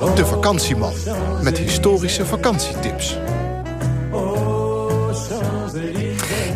De 0.00 0.26
Vakantieman. 0.26 0.92
Met 1.42 1.58
historische 1.58 2.26
vakantietips. 2.26 3.18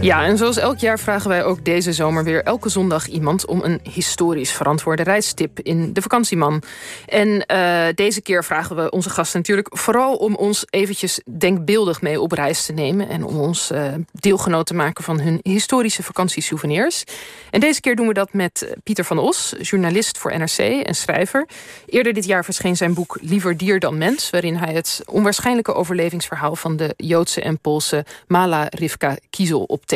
Ja, 0.04 0.25
en 0.25 0.37
zoals 0.38 0.57
elk 0.57 0.79
jaar 0.79 0.99
vragen 0.99 1.29
wij 1.29 1.44
ook 1.44 1.65
deze 1.65 1.92
zomer 1.92 2.25
weer 2.25 2.42
elke 2.42 2.68
zondag 2.68 3.07
iemand 3.07 3.47
om 3.47 3.62
een 3.62 3.81
historisch 3.83 4.53
verantwoorde 4.53 5.03
reistip 5.03 5.60
in 5.60 5.92
de 5.92 6.03
vakantieman. 6.03 6.62
En 7.07 7.44
uh, 7.53 7.87
deze 7.94 8.23
keer 8.23 8.45
vragen 8.45 8.77
we 8.77 8.91
onze 8.91 9.11
gasten 9.11 9.39
natuurlijk 9.39 9.69
vooral 9.71 10.17
om 10.17 10.35
ons 10.35 10.64
eventjes 10.71 11.21
denkbeeldig 11.39 12.03
mee 12.03 12.21
op 12.21 12.32
reis 12.32 12.67
te 12.67 12.73
nemen 12.73 13.09
en 13.09 13.25
om 13.25 13.41
ons 13.41 13.71
uh, 13.71 13.95
deelgenoot 14.12 14.67
te 14.67 14.75
maken 14.75 15.05
van 15.05 15.21
hun 15.21 15.41
historische 15.43 16.03
vakantiesouvenirs. 16.03 17.05
En 17.50 17.61
deze 17.61 17.80
keer 17.80 17.96
doen 17.96 18.07
we 18.07 18.14
dat 18.14 18.32
met 18.32 18.75
Pieter 18.82 19.05
van 19.05 19.18
Os, 19.18 19.55
journalist 19.61 20.18
voor 20.18 20.39
NRC 20.39 20.59
en 20.59 20.95
schrijver. 20.95 21.46
Eerder 21.86 22.12
dit 22.12 22.25
jaar 22.25 22.45
verscheen 22.45 22.77
zijn 22.77 22.95
boek 22.95 23.18
Liever 23.21 23.57
dier 23.57 23.80
dan 23.80 23.98
mens, 23.98 24.30
waarin 24.30 24.57
hij 24.57 24.75
het 24.75 25.02
onwaarschijnlijke 25.07 25.75
overlevingsverhaal 25.75 26.57
van 26.57 26.77
de 26.77 26.95
Joodse 26.97 27.41
en 27.41 27.59
Poolse 27.59 28.05
Mala 28.27 28.66
Rivka 28.71 29.16
Kiezel 29.30 29.62
optekent. 29.62 29.93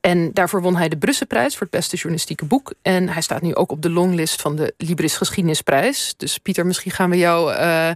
En 0.00 0.30
daarvoor 0.32 0.62
won 0.62 0.76
hij 0.76 0.88
de 0.88 0.98
Brusselprijs 0.98 1.52
voor 1.52 1.62
het 1.62 1.70
beste 1.70 1.96
journalistieke 1.96 2.44
boek. 2.44 2.72
En 2.82 3.08
hij 3.08 3.22
staat 3.22 3.42
nu 3.42 3.54
ook 3.54 3.70
op 3.70 3.82
de 3.82 3.90
longlist 3.90 4.40
van 4.40 4.56
de 4.56 4.74
Libris 4.78 5.16
Geschiedenisprijs. 5.16 6.14
Dus 6.16 6.38
Pieter, 6.38 6.66
misschien 6.66 6.90
gaan 6.90 7.10
we 7.10 7.16
jou 7.16 7.52
uh, 7.52 7.90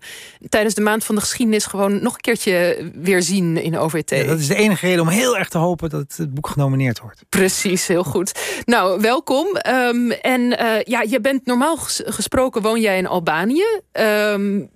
tijdens 0.49 0.75
de 0.75 0.81
maand 0.81 1.05
van 1.05 1.15
de 1.15 1.21
geschiedenis... 1.21 1.67
gewoon 1.67 2.03
nog 2.03 2.15
een 2.15 2.21
keertje 2.21 2.91
weer 2.95 3.23
zien 3.23 3.57
in 3.57 3.79
OVT. 3.79 4.11
Ja, 4.11 4.25
dat 4.25 4.39
is 4.39 4.47
de 4.47 4.55
enige 4.55 4.87
reden 4.87 5.01
om 5.01 5.09
heel 5.09 5.39
erg 5.39 5.49
te 5.49 5.59
hopen 5.59 5.91
dat 5.91 6.15
het 6.17 6.35
boek 6.35 6.49
genomineerd 6.49 7.01
wordt. 7.01 7.25
Precies, 7.29 7.87
heel 7.87 8.05
goed. 8.05 8.41
Nou, 8.65 9.01
welkom. 9.01 9.47
Um, 9.69 10.11
en 10.11 10.41
uh, 10.41 10.83
ja, 10.83 11.03
je 11.09 11.21
bent 11.21 11.47
normaal 11.47 11.77
gesproken 12.05 12.63
woon 12.63 12.81
jij 12.81 12.99
in 12.99 13.07
Albanië. 13.07 13.67
Um, 13.93 14.71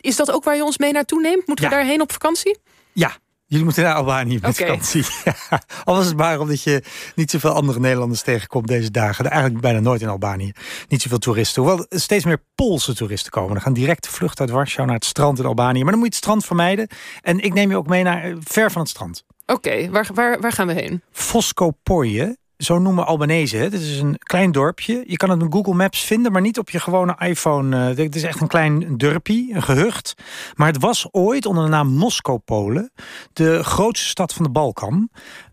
is 0.00 0.16
dat 0.16 0.30
ook 0.30 0.44
waar 0.44 0.56
je 0.56 0.64
ons 0.64 0.78
mee 0.78 0.92
naartoe 0.92 1.20
neemt? 1.20 1.46
Moeten 1.46 1.64
ja. 1.64 1.70
we 1.70 1.76
daarheen 1.76 2.00
op 2.00 2.12
vakantie? 2.12 2.58
Ja, 2.92 3.16
Jullie 3.54 3.68
moeten 3.68 3.84
naar 3.84 3.94
Albanië 3.94 4.38
met 4.40 4.50
okay. 4.50 4.66
vakantie. 4.66 5.04
Ja. 5.24 5.62
Al 5.84 5.94
was 5.94 6.06
het 6.06 6.16
maar 6.16 6.40
omdat 6.40 6.62
je 6.62 6.82
niet 7.14 7.30
zoveel 7.30 7.50
andere 7.50 7.80
Nederlanders 7.80 8.22
tegenkomt 8.22 8.66
deze 8.66 8.90
dagen. 8.90 9.30
Eigenlijk 9.30 9.60
bijna 9.60 9.80
nooit 9.80 10.00
in 10.02 10.08
Albanië. 10.08 10.52
Niet 10.88 11.02
zoveel 11.02 11.18
toeristen. 11.18 11.62
Hoewel 11.62 11.86
steeds 11.88 12.24
meer 12.24 12.42
Poolse 12.54 12.94
toeristen 12.94 13.30
komen. 13.30 13.56
Er 13.56 13.62
gaan 13.62 13.72
direct 13.72 14.08
vluchten 14.08 14.44
uit 14.44 14.54
Warschau 14.54 14.86
naar 14.86 14.96
het 14.96 15.04
strand 15.04 15.38
in 15.38 15.44
Albanië. 15.44 15.82
Maar 15.82 15.90
dan 15.90 15.98
moet 16.00 16.08
je 16.08 16.14
het 16.14 16.24
strand 16.24 16.44
vermijden. 16.44 16.88
En 17.22 17.40
ik 17.40 17.54
neem 17.54 17.70
je 17.70 17.76
ook 17.76 17.86
mee 17.86 18.02
naar 18.02 18.34
ver 18.40 18.70
van 18.70 18.80
het 18.80 18.90
strand. 18.90 19.24
Oké, 19.46 19.52
okay, 19.52 19.90
waar, 19.90 20.08
waar, 20.14 20.40
waar 20.40 20.52
gaan 20.52 20.66
we 20.66 20.72
heen? 20.72 21.02
Voskopoje 21.12 22.36
zo 22.64 22.78
noemen 22.78 23.06
Albanese. 23.06 23.56
Het 23.56 23.72
is 23.72 24.00
een 24.00 24.18
klein 24.18 24.52
dorpje. 24.52 25.04
Je 25.06 25.16
kan 25.16 25.30
het 25.30 25.42
op 25.42 25.52
Google 25.52 25.74
Maps 25.74 26.00
vinden, 26.00 26.32
maar 26.32 26.40
niet 26.40 26.58
op 26.58 26.70
je 26.70 26.80
gewone 26.80 27.16
iPhone. 27.18 27.76
Het 27.76 28.16
is 28.16 28.22
echt 28.22 28.40
een 28.40 28.48
klein 28.48 28.96
dorpje, 28.96 29.54
een 29.54 29.62
gehucht. 29.62 30.14
Maar 30.54 30.66
het 30.66 30.80
was 30.80 31.08
ooit 31.10 31.46
onder 31.46 31.64
de 31.64 31.70
naam 31.70 31.88
Moskou-Polen... 31.88 32.92
de 33.32 33.64
grootste 33.64 34.08
stad 34.08 34.32
van 34.32 34.44
de 34.44 34.50
Balkan. 34.50 35.08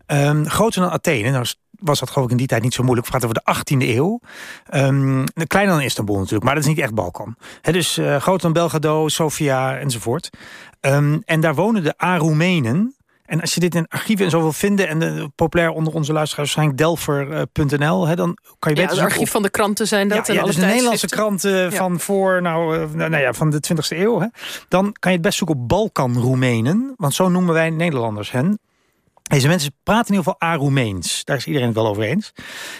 Um, 0.06 0.48
groter 0.48 0.80
dan 0.80 0.90
Athene. 0.90 1.30
Nou 1.30 1.46
was 1.82 1.98
dat 1.98 2.10
geloof 2.10 2.26
ik 2.26 2.32
in 2.32 2.36
die 2.36 2.46
tijd 2.46 2.62
niet 2.62 2.74
zo 2.74 2.82
moeilijk. 2.82 3.06
We 3.06 3.18
praten 3.18 3.40
over 3.44 3.64
de 3.64 3.74
18e 3.74 3.88
eeuw. 3.88 4.20
Um, 4.74 5.24
kleiner 5.46 5.74
dan 5.74 5.84
Istanbul 5.84 6.16
natuurlijk, 6.16 6.44
maar 6.44 6.54
dat 6.54 6.62
is 6.62 6.68
niet 6.68 6.78
echt 6.78 6.94
Balkan. 6.94 7.36
He, 7.60 7.72
dus 7.72 7.98
uh, 7.98 8.16
groter 8.16 8.42
dan 8.42 8.52
Belgrado, 8.52 9.08
Sofia 9.08 9.78
enzovoort. 9.78 10.30
Um, 10.80 11.22
en 11.24 11.40
daar 11.40 11.54
wonen 11.54 11.82
de 11.82 11.94
Aroemenen... 11.96 12.94
En 13.32 13.40
als 13.40 13.54
je 13.54 13.60
dit 13.60 13.74
in 13.74 13.86
archieven 13.88 14.24
en 14.24 14.30
zo 14.30 14.40
wil 14.40 14.52
vinden... 14.52 14.88
en 14.88 14.98
de, 14.98 15.30
populair 15.34 15.70
onder 15.70 15.92
onze 15.92 16.12
luisteraars 16.12 16.54
waarschijnlijk 16.54 16.78
delver.nl... 16.78 18.08
Uh, 18.08 18.16
dan 18.16 18.38
kan 18.58 18.74
je 18.74 18.80
ja, 18.80 18.86
beter... 18.86 19.02
het 19.02 19.12
archief 19.12 19.30
van 19.30 19.42
de 19.42 19.50
kranten 19.50 19.86
zijn 19.86 20.08
dat. 20.08 20.26
Ja, 20.26 20.32
en 20.32 20.40
ja 20.40 20.44
dus 20.44 20.56
de 20.56 20.64
Nederlandse 20.64 21.06
kranten 21.06 21.50
ja. 21.50 21.70
van 21.70 22.00
voor 22.00 22.42
nou, 22.42 22.78
uh, 22.78 22.92
nou 22.92 23.16
ja, 23.16 23.32
van 23.32 23.50
de 23.50 23.62
20e 23.72 23.98
eeuw. 23.98 24.20
Hè. 24.20 24.26
Dan 24.68 24.92
kan 24.92 25.10
je 25.10 25.16
het 25.16 25.26
best 25.26 25.38
zoeken 25.38 25.56
op 25.56 25.68
Balkan-Roemenen. 25.68 26.94
Want 26.96 27.14
zo 27.14 27.28
noemen 27.28 27.54
wij 27.54 27.70
Nederlanders 27.70 28.30
hen. 28.30 28.58
Deze 29.32 29.48
mensen 29.48 29.74
praten 29.82 30.14
in 30.14 30.18
ieder 30.18 30.32
geval 30.32 30.50
Aroemeens. 30.50 31.24
Daar 31.24 31.36
is 31.36 31.46
iedereen 31.46 31.66
het 31.66 31.76
wel 31.76 31.86
over 31.86 32.02
eens. 32.02 32.32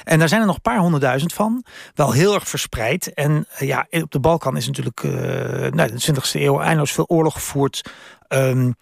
En 0.04 0.18
daar 0.18 0.28
zijn 0.28 0.40
er 0.40 0.46
nog 0.46 0.56
een 0.56 0.62
paar 0.62 0.78
honderdduizend 0.78 1.32
van. 1.32 1.64
Wel 1.94 2.12
heel 2.12 2.34
erg 2.34 2.48
verspreid. 2.48 3.14
En 3.14 3.46
uh, 3.52 3.68
ja, 3.68 3.86
op 3.90 4.10
de 4.10 4.20
Balkan 4.20 4.56
is 4.56 4.66
natuurlijk 4.66 5.02
uh, 5.02 5.12
de 5.12 6.12
20e 6.12 6.30
eeuw 6.32 6.60
eindeloos 6.60 6.92
veel 6.92 7.06
oorlog 7.08 7.32
gevoerd. 7.32 7.90
Um, 8.28 8.74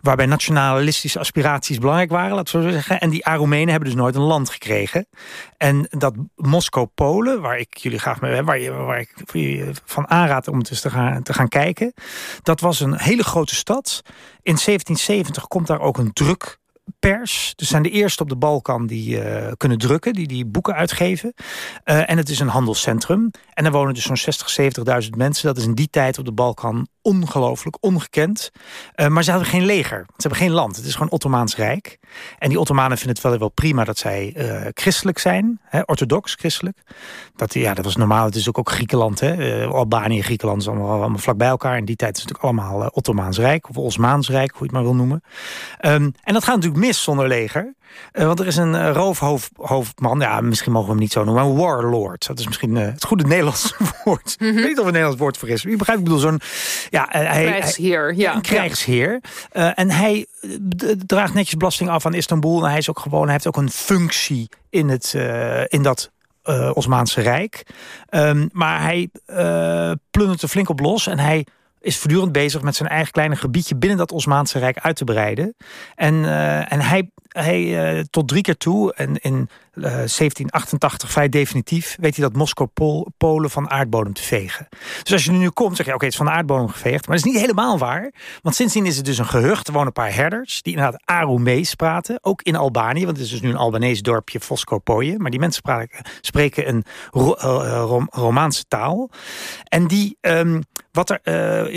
waarbij 0.00 0.26
nationalistische 0.26 1.18
aspiraties 1.18 1.78
belangrijk 1.78 2.10
waren, 2.10 2.34
laten 2.34 2.56
we 2.56 2.66
zo 2.66 2.72
zeggen. 2.72 3.00
En 3.00 3.10
die 3.10 3.26
Aroemenen 3.26 3.68
hebben 3.68 3.88
dus 3.88 3.98
nooit 3.98 4.14
een 4.14 4.22
land 4.22 4.50
gekregen. 4.50 5.06
En 5.56 5.86
dat 5.90 6.14
Moskou-Polen, 6.36 7.40
waar 7.40 7.58
ik 7.58 7.76
jullie 7.76 7.98
graag 7.98 8.20
mee 8.20 8.42
waar, 8.42 8.58
je, 8.58 8.72
waar 8.72 9.00
ik 9.00 9.14
van 9.84 10.08
aanraad 10.08 10.48
om 10.48 10.58
het 10.58 10.70
eens 10.70 10.80
te 10.80 10.90
gaan, 10.90 11.22
te 11.22 11.32
gaan 11.32 11.48
kijken, 11.48 11.92
dat 12.42 12.60
was 12.60 12.80
een 12.80 12.98
hele 12.98 13.24
grote 13.24 13.54
stad. 13.54 14.02
In 14.42 14.58
1770 14.64 15.46
komt 15.46 15.66
daar 15.66 15.80
ook 15.80 15.98
een 15.98 16.12
druk 16.12 16.58
pers. 16.98 17.52
Dus 17.56 17.68
zijn 17.68 17.82
de 17.82 17.90
eerste 17.90 18.22
op 18.22 18.28
de 18.28 18.36
Balkan 18.36 18.86
die 18.86 19.24
uh, 19.24 19.52
kunnen 19.56 19.78
drukken, 19.78 20.12
die 20.12 20.26
die 20.26 20.46
boeken 20.46 20.74
uitgeven. 20.74 21.32
Uh, 21.84 22.10
en 22.10 22.16
het 22.16 22.28
is 22.28 22.40
een 22.40 22.48
handelscentrum. 22.48 23.30
En 23.54 23.64
er 23.64 23.72
wonen 23.72 23.94
dus 23.94 24.04
zo'n 24.04 24.16
60, 24.16 24.56
70.000 25.04 25.08
mensen. 25.16 25.46
Dat 25.46 25.56
is 25.56 25.64
in 25.64 25.74
die 25.74 25.88
tijd 25.90 26.18
op 26.18 26.24
de 26.24 26.32
Balkan 26.32 26.86
ongelooflijk, 27.02 27.76
ongekend. 27.80 28.50
Uh, 28.96 29.06
maar 29.06 29.24
ze 29.24 29.30
hadden 29.30 29.48
geen 29.48 29.64
leger. 29.64 30.04
Ze 30.06 30.28
hebben 30.28 30.38
geen 30.38 30.50
land. 30.50 30.76
Het 30.76 30.84
is 30.84 30.92
gewoon 30.92 31.10
Ottomaans 31.10 31.56
Rijk. 31.56 31.98
En 32.38 32.48
die 32.48 32.60
Ottomanen 32.60 32.96
vinden 32.96 33.14
het 33.14 33.24
wel, 33.24 33.38
wel 33.38 33.48
prima 33.48 33.84
dat 33.84 33.98
zij 33.98 34.34
christelijk 34.74 35.18
zijn. 35.18 35.60
Hè, 35.62 35.80
orthodox 35.84 36.34
christelijk. 36.34 36.78
Dat, 37.36 37.54
ja, 37.54 37.74
dat 37.74 37.84
was 37.84 37.96
normaal. 37.96 38.24
Het 38.24 38.34
is 38.34 38.48
ook, 38.48 38.58
ook 38.58 38.70
Griekenland. 38.70 39.20
Hè. 39.20 39.64
Albanië, 39.66 40.22
Griekenland 40.22 40.60
is 40.60 40.68
allemaal, 40.68 40.90
allemaal 40.90 41.18
vlak 41.18 41.36
bij 41.36 41.48
elkaar. 41.48 41.76
In 41.76 41.84
die 41.84 41.96
tijd 41.96 42.16
is 42.16 42.22
het 42.22 42.32
natuurlijk 42.32 42.60
allemaal 42.60 42.88
Ottomaans 42.88 43.38
Rijk. 43.38 43.68
Of 43.68 43.76
Osmaans 43.76 44.28
Rijk, 44.28 44.50
hoe 44.50 44.58
je 44.58 44.64
het 44.64 44.72
maar 44.72 44.82
wil 44.82 44.94
noemen. 44.94 45.22
Um, 45.80 46.12
en 46.22 46.34
dat 46.34 46.44
gaat 46.44 46.54
natuurlijk 46.54 46.77
mis 46.78 47.02
zonder 47.02 47.28
leger. 47.28 47.74
Uh, 48.12 48.26
want 48.26 48.40
er 48.40 48.46
is 48.46 48.56
een 48.56 48.74
uh, 48.74 48.90
roofhoofdman, 48.92 50.20
ja, 50.20 50.40
misschien 50.40 50.72
mogen 50.72 50.86
we 50.86 50.94
hem 50.94 51.02
niet 51.02 51.12
zo 51.12 51.24
noemen, 51.24 51.44
een 51.44 51.56
warlord. 51.56 52.26
Dat 52.26 52.38
is 52.38 52.46
misschien 52.46 52.76
uh, 52.76 52.84
het 52.84 53.04
goede 53.04 53.24
Nederlandse 53.24 53.74
woord. 54.04 54.36
Mm 54.38 54.48
-hmm. 54.48 54.56
Ik 54.56 54.62
weet 54.62 54.68
niet 54.68 54.78
of 54.78 54.84
het 54.84 54.86
een 54.86 54.92
Nederlands 54.92 55.18
woord 55.18 55.36
voor 55.36 55.48
is. 55.48 55.64
U 55.64 55.76
begrijpt, 55.76 56.00
ik 56.00 56.06
bedoel 56.06 56.22
zo'n... 56.22 56.40
Ja, 56.90 57.06
hij, 57.10 57.44
krijgsheer. 57.44 58.14
Ja. 58.14 58.34
Een 58.34 58.40
krijgsheer. 58.40 59.20
En 59.50 59.90
hij 59.90 60.26
draagt 61.06 61.34
netjes 61.34 61.56
belasting 61.56 61.90
af 61.90 62.06
aan 62.06 62.14
Istanbul. 62.14 62.62
En 62.64 62.68
hij 62.68 62.78
is 62.78 62.90
ook 62.90 62.98
gewoon, 62.98 63.22
hij 63.22 63.32
heeft 63.32 63.46
ook 63.46 63.56
een 63.56 63.70
functie 63.70 64.48
in, 64.70 64.88
het, 64.88 65.14
in 65.66 65.82
dat 65.82 66.10
Osmaanse 66.72 67.20
Rijk. 67.20 67.66
Um, 68.10 68.48
maar 68.52 68.82
hij 68.82 69.10
plundert 70.10 70.42
er 70.42 70.48
flink 70.48 70.68
op 70.68 70.80
los 70.80 71.06
en 71.06 71.18
hij 71.18 71.46
is 71.80 71.96
voortdurend 71.96 72.32
bezig 72.32 72.62
met 72.62 72.76
zijn 72.76 72.88
eigen 72.88 73.12
kleine 73.12 73.36
gebiedje 73.36 73.76
binnen 73.76 73.98
dat 73.98 74.12
Osmaanse 74.12 74.58
Rijk 74.58 74.78
uit 74.78 74.96
te 74.96 75.04
breiden. 75.04 75.56
En, 75.94 76.14
uh, 76.14 76.72
en 76.72 76.80
hij, 76.80 77.10
hij 77.28 77.94
uh, 77.96 78.04
tot 78.10 78.28
drie 78.28 78.42
keer 78.42 78.56
toe, 78.56 78.94
en 78.94 79.16
in 79.16 79.48
uh, 79.74 79.84
1788 79.84 81.10
vrij 81.10 81.28
definitief, 81.28 81.96
weet 82.00 82.16
hij 82.16 82.24
dat 82.24 82.36
Moskou 82.36 82.68
Pol 82.68 83.06
Polen 83.16 83.50
van 83.50 83.70
aardbodem 83.70 84.12
te 84.12 84.22
vegen. 84.22 84.68
Dus 85.02 85.12
als 85.12 85.24
je 85.24 85.30
nu 85.30 85.50
komt, 85.50 85.76
zeg 85.76 85.86
je 85.86 85.94
oké, 85.94 86.04
het 86.04 86.12
is 86.12 86.18
van 86.18 86.26
de 86.26 86.32
aardbodem 86.32 86.68
geveegd. 86.68 87.06
Maar 87.06 87.16
dat 87.16 87.26
is 87.26 87.32
niet 87.32 87.40
helemaal 87.40 87.78
waar. 87.78 88.12
Want 88.42 88.54
sindsdien 88.54 88.86
is 88.86 88.96
het 88.96 89.04
dus 89.04 89.18
een 89.18 89.26
gehucht. 89.26 89.66
Er 89.66 89.72
wonen 89.72 89.86
een 89.86 89.92
paar 89.92 90.14
herders 90.14 90.62
die 90.62 90.74
inderdaad 90.74 91.02
Aromees 91.04 91.74
praten. 91.74 92.18
Ook 92.20 92.42
in 92.42 92.56
Albanië, 92.56 93.04
want 93.04 93.16
het 93.16 93.26
is 93.26 93.32
dus 93.32 93.40
nu 93.40 93.48
een 93.48 93.56
Albanese 93.56 94.02
dorpje 94.02 94.40
Voskopoje. 94.40 95.18
Maar 95.18 95.30
die 95.30 95.40
mensen 95.40 95.88
spreken 96.20 96.68
een 96.68 96.84
rom 97.10 98.08
Romaanse 98.10 98.64
taal. 98.68 99.10
En 99.64 99.86
die... 99.86 100.18
Um, 100.20 100.62
wat 100.92 101.10
er, 101.10 101.20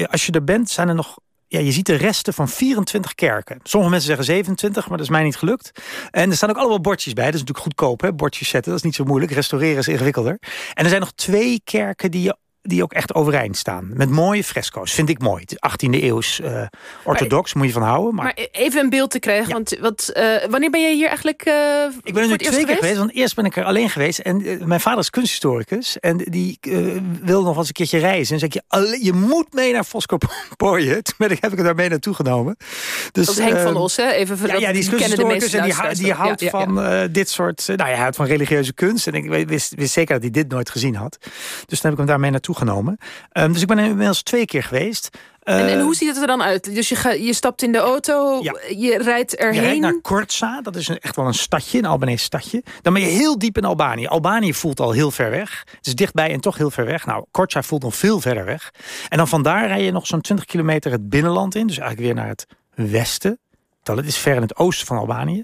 als 0.07 0.25
je 0.25 0.31
er 0.31 0.43
bent, 0.43 0.69
zijn 0.69 0.87
er 0.87 0.95
nog 0.95 1.17
ja, 1.51 1.59
je 1.59 1.71
ziet 1.71 1.85
de 1.85 1.95
resten 1.95 2.33
van 2.33 2.49
24 2.49 3.15
kerken. 3.15 3.59
Sommige 3.63 3.91
mensen 3.91 4.09
zeggen 4.09 4.25
27, 4.25 4.87
maar 4.87 4.97
dat 4.97 5.05
is 5.05 5.11
mij 5.11 5.23
niet 5.23 5.35
gelukt. 5.35 5.71
En 6.11 6.29
er 6.29 6.35
staan 6.35 6.49
ook 6.49 6.57
allemaal 6.57 6.81
bordjes 6.81 7.13
bij. 7.13 7.25
Dat 7.25 7.33
is 7.33 7.39
natuurlijk 7.39 7.65
goedkoop, 7.65 8.01
hè? 8.01 8.13
bordjes 8.13 8.49
zetten. 8.49 8.71
Dat 8.71 8.79
is 8.79 8.85
niet 8.85 8.95
zo 8.95 9.03
moeilijk. 9.03 9.31
Restaureren 9.31 9.77
is 9.77 9.87
ingewikkelder. 9.87 10.37
En 10.73 10.83
er 10.83 10.89
zijn 10.89 11.01
nog 11.01 11.11
twee 11.11 11.61
kerken 11.63 12.11
die 12.11 12.21
je 12.21 12.37
die 12.61 12.83
ook 12.83 12.93
echt 12.93 13.13
overeind 13.13 13.57
staan. 13.57 13.89
Met 13.93 14.09
mooie 14.09 14.43
fresco's, 14.43 14.93
vind 14.93 15.09
ik 15.09 15.19
mooi. 15.19 15.43
18e 15.49 15.89
eeuws 15.89 16.39
uh, 16.39 16.63
orthodox, 17.03 17.53
maar, 17.53 17.63
moet 17.63 17.73
je 17.73 17.79
van 17.79 17.87
houden. 17.87 18.15
Maar, 18.15 18.25
maar 18.25 18.47
even 18.51 18.81
een 18.81 18.89
beeld 18.89 19.11
te 19.11 19.19
krijgen, 19.19 19.47
ja. 19.47 19.53
want 19.53 19.77
wat, 19.79 20.11
uh, 20.17 20.23
wanneer 20.49 20.69
ben 20.69 20.81
je 20.81 20.95
hier 20.95 21.07
eigenlijk 21.07 21.45
uh, 21.47 21.53
Ik 22.03 22.13
ben 22.13 22.23
er 22.23 22.29
nu 22.29 22.37
twee 22.37 22.49
keer 22.49 22.59
geweest? 22.59 22.79
geweest, 22.79 22.97
want 22.97 23.13
eerst 23.13 23.35
ben 23.35 23.45
ik 23.45 23.55
er 23.55 23.63
alleen 23.63 23.89
geweest. 23.89 24.19
En 24.19 24.61
mijn 24.67 24.79
vader 24.79 24.99
is 24.99 25.09
kunsthistoricus 25.09 25.99
en 25.99 26.17
die 26.17 26.59
wil 27.21 27.41
nog 27.41 27.49
wel 27.49 27.57
eens 27.57 27.67
een 27.67 27.73
keertje 27.73 27.99
reizen. 27.99 28.33
En 28.33 28.39
zeg 28.39 28.53
je, 28.53 28.97
je 29.01 29.13
moet 29.13 29.53
mee 29.53 29.73
naar 29.73 29.85
Voskopoje. 29.85 31.01
Toen 31.01 31.15
ben 31.17 31.31
ik, 31.31 31.41
heb 31.41 31.51
ik 31.51 31.57
er 31.57 31.63
daarmee 31.63 31.89
naartoe 31.89 32.13
genomen. 32.13 32.57
Dus, 33.11 33.25
dat 33.25 33.37
is 33.37 33.43
Henk 33.43 33.59
van 33.59 33.75
Os, 33.75 33.95
hè? 33.95 34.09
Even 34.11 34.37
voor 34.37 34.47
ja, 34.47 34.55
ja, 34.55 34.71
die 34.71 34.81
is 34.81 34.89
kunsthistoricus 34.89 35.53
en 35.53 35.63
die, 35.63 36.03
die 36.03 36.13
houdt 36.13 36.39
ja, 36.39 36.45
ja, 36.45 36.51
van 36.51 37.09
dit 37.11 37.29
soort... 37.29 37.67
Nou, 37.67 37.89
hij 37.89 37.97
houdt 37.97 38.15
van 38.15 38.25
religieuze 38.25 38.73
kunst. 38.73 39.07
En 39.07 39.13
ik 39.13 39.47
wist, 39.47 39.73
wist 39.75 39.93
zeker 39.93 40.13
dat 40.13 40.21
hij 40.21 40.31
dit 40.31 40.49
nooit 40.49 40.69
gezien 40.69 40.95
had. 40.95 41.17
Dus 41.65 41.79
toen 41.79 41.89
heb 41.89 41.91
ik 41.91 41.97
hem 41.97 42.05
daarmee 42.05 42.31
naartoe 42.31 42.50
genomen. 42.53 42.97
Um, 43.33 43.53
dus 43.53 43.61
ik 43.61 43.67
ben 43.67 43.77
er 43.77 43.85
inmiddels 43.85 44.23
twee 44.23 44.45
keer 44.45 44.63
geweest. 44.63 45.09
En, 45.43 45.67
en, 45.67 45.81
hoe 45.81 45.95
ziet 45.95 46.07
het 46.07 46.17
er 46.17 46.27
dan 46.27 46.41
uit? 46.41 46.75
Dus 46.75 46.89
je, 46.89 46.95
ga, 46.95 47.11
je 47.11 47.33
stapt 47.33 47.61
in 47.61 47.71
de 47.71 47.77
auto, 47.77 48.41
je 48.77 48.97
rijdt 49.01 49.35
erheen. 49.35 49.55
Je 49.55 49.61
rijdt 49.61 49.81
naar 49.81 50.01
Kortza, 50.01 50.61
dat 50.61 50.75
is 50.75 50.87
een, 50.87 50.99
echt 50.99 51.15
wel 51.15 51.25
een 51.25 51.33
stadje, 51.33 51.77
een 51.77 51.85
Albanese 51.85 52.23
stadje. 52.23 52.63
Dan 52.81 52.93
ben 52.93 53.01
je 53.01 53.07
heel 53.07 53.37
diep 53.37 53.57
in 53.57 53.65
Albanië. 53.65 54.07
Albanië 54.07 54.53
voelt 54.53 54.79
al 54.79 54.91
heel 54.91 55.11
ver 55.11 55.29
weg. 55.29 55.63
Het 55.77 55.87
is 55.87 55.95
dichtbij 55.95 56.31
en 56.31 56.39
toch 56.39 56.57
heel 56.57 56.71
ver 56.71 56.85
weg. 56.85 57.05
Nou, 57.05 57.25
Kortza 57.31 57.63
voelt 57.63 57.83
nog 57.83 57.95
veel 57.95 58.19
verder 58.19 58.45
weg. 58.45 58.71
En 59.09 59.17
dan 59.17 59.27
vandaar 59.27 59.67
rij 59.67 59.83
je 59.83 59.91
nog 59.91 60.07
zo'n 60.07 60.21
20 60.21 60.45
kilometer 60.45 60.91
het 60.91 61.09
binnenland 61.09 61.55
in. 61.55 61.67
Dus 61.67 61.77
eigenlijk 61.77 62.07
weer 62.07 62.23
naar 62.23 62.27
het 62.27 62.45
westen. 62.75 63.39
Het 63.83 64.05
is 64.05 64.17
ver 64.17 64.35
in 64.35 64.41
het 64.41 64.55
oosten 64.55 64.87
van 64.87 64.97
Albanië. 64.97 65.43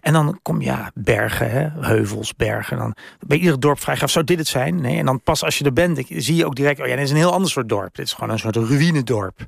En 0.00 0.12
dan 0.12 0.38
kom 0.42 0.60
je 0.60 0.66
ja, 0.66 0.90
bergen, 0.94 1.50
hè, 1.50 1.68
heuvels, 1.80 2.34
bergen. 2.34 2.76
Dan 2.76 2.96
bij 3.26 3.38
ieder 3.38 3.60
dorp 3.60 3.80
vraag 3.80 4.10
zou 4.10 4.24
dit 4.24 4.38
het 4.38 4.48
zijn? 4.48 4.80
Nee, 4.80 4.98
en 4.98 5.06
dan 5.06 5.20
pas 5.20 5.44
als 5.44 5.58
je 5.58 5.64
er 5.64 5.72
bent, 5.72 6.00
zie 6.08 6.34
je 6.34 6.46
ook 6.46 6.54
direct... 6.56 6.80
oh 6.80 6.86
ja, 6.86 6.94
dit 6.94 7.04
is 7.04 7.10
een 7.10 7.16
heel 7.16 7.32
ander 7.32 7.50
soort 7.50 7.68
dorp. 7.68 7.94
Dit 7.94 8.06
is 8.06 8.12
gewoon 8.12 8.30
een 8.30 8.38
soort 8.38 8.56
ruïnedorp. 8.56 9.40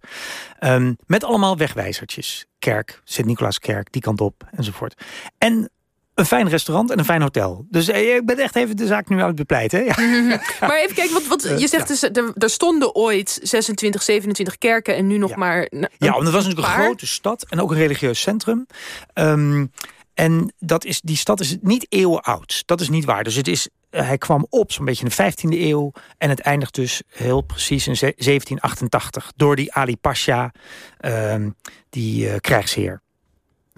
Um, 0.61 0.97
met 1.07 1.25
allemaal 1.25 1.57
wegwijzertjes. 1.57 2.47
Kerk, 2.59 3.01
Sint-Nicolaaskerk, 3.05 3.93
die 3.93 4.03
kant 4.03 4.21
op, 4.21 4.49
enzovoort. 4.51 5.03
En 5.39 5.71
een 6.19 6.27
fijn 6.27 6.49
restaurant 6.49 6.91
en 6.91 6.99
een 6.99 7.05
fijn 7.05 7.23
hotel. 7.23 7.67
Dus 7.71 7.89
eh, 7.89 8.15
ik 8.15 8.27
ben 8.27 8.39
echt 8.39 8.57
even 8.57 8.77
de 8.77 8.87
zaak 8.87 9.09
nu 9.09 9.21
aan 9.21 9.27
het 9.27 9.37
bepleiten. 9.37 9.85
Ja. 9.85 9.95
maar 10.61 10.79
even 10.83 10.95
kijken, 10.95 11.13
wat, 11.13 11.27
wat 11.27 11.61
je 11.61 11.69
zegt 11.69 11.89
dus, 11.89 12.03
er, 12.03 12.33
er, 12.35 12.51
stonden 12.51 12.95
ooit 12.95 13.39
26, 13.43 14.03
27 14.03 14.59
kerken 14.59 14.97
en 14.97 15.07
nu 15.07 15.19
nog 15.19 15.37
maar... 15.37 15.69
ja, 15.71 16.11
want 16.13 16.25
het 16.25 16.33
was 16.33 16.47
natuurlijk 16.47 16.77
een 16.77 16.83
grote 16.83 17.07
stad 17.07 17.47
en 17.49 17.61
ook 17.61 17.71
een 17.71 17.77
religieus 17.77 18.21
centrum. 18.21 18.67
Ehm, 19.13 19.67
en 20.15 20.53
dat 20.59 20.85
is, 20.85 21.01
die 21.01 21.17
stad 21.17 21.41
is 21.41 21.57
niet 21.61 21.87
eeuwen 21.89 22.23
oud. 22.23 22.63
Dat 22.67 22.81
is 22.81 22.89
niet 22.89 23.05
waar. 23.05 23.25
Dus 23.25 23.35
het 23.35 23.49
is, 23.49 23.69
eh, 23.91 24.07
hij 24.07 24.19
kwam 24.19 24.47
op 24.51 24.73
zo'n 24.73 24.85
beetje 24.85 25.03
in 25.05 25.09
de 25.09 25.15
15e 25.15 25.61
eeuw. 25.61 25.93
En 26.19 26.29
het 26.29 26.41
eindigt 26.41 26.75
dus 26.75 27.03
heel 27.09 27.41
precies 27.41 27.87
in 27.87 27.97
1788. 27.97 29.33
Door 29.37 29.57
die 29.57 29.73
Ali 29.73 29.97
Pasha, 29.97 30.53
um, 31.01 31.55
die 31.91 32.27
uh, 32.27 32.37
krijgsheer. 32.41 33.03